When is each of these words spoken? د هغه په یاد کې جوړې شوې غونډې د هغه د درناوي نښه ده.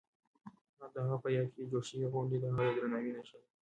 د 0.93 0.95
هغه 1.05 1.17
په 1.23 1.29
یاد 1.35 1.47
کې 1.53 1.69
جوړې 1.71 1.85
شوې 1.89 2.07
غونډې 2.13 2.37
د 2.39 2.45
هغه 2.51 2.63
د 2.73 2.75
درناوي 2.77 3.11
نښه 3.17 3.37
ده. 3.41 3.47